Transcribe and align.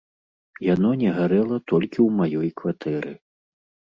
Яно 0.67 0.89
не 1.01 1.11
гарэла 1.17 1.57
толькі 1.73 1.99
ў 2.07 2.09
маёй 2.21 2.49
кватэры. 2.61 3.13